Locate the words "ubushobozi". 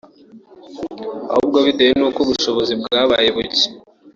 2.21-2.73